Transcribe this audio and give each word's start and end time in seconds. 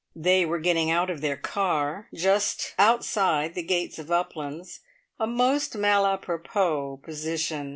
They 0.15 0.47
were 0.47 0.57
getting 0.57 0.89
out 0.89 1.11
of 1.11 1.21
their 1.21 1.37
car 1.37 2.07
just 2.11 2.73
outside 2.79 3.53
the 3.53 3.61
gates 3.61 3.99
of 3.99 4.09
Uplands 4.09 4.79
a 5.19 5.27
most 5.27 5.73
malapropos 5.77 7.03
position! 7.03 7.69